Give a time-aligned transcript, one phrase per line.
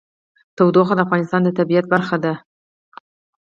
[0.55, 2.33] تودوخه د افغانستان د طبیعت برخه ده.